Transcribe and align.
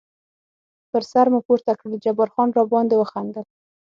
پر 0.89 1.01
سر 1.11 1.25
مو 1.31 1.39
پورته 1.47 1.71
کړل، 1.79 1.93
جبار 2.05 2.29
خان 2.33 2.49
را 2.57 2.63
باندې 2.73 2.95
وخندل. 2.97 3.45